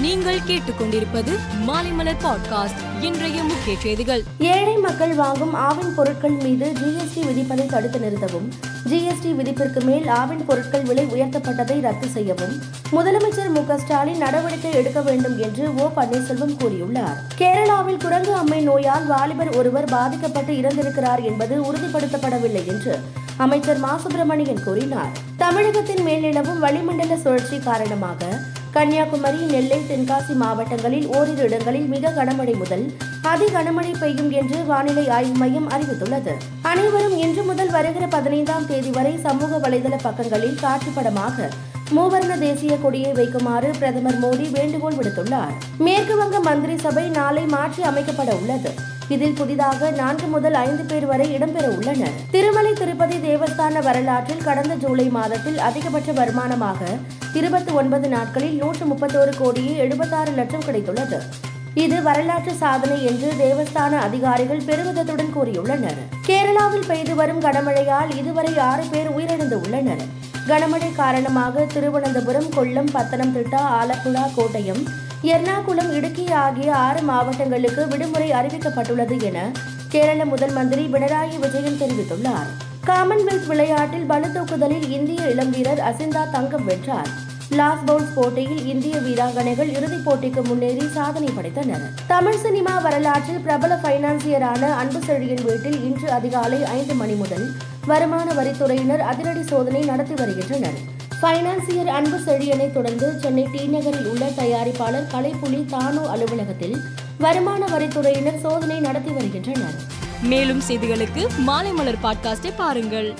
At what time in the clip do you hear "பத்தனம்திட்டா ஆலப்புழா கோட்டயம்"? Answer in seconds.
72.94-74.82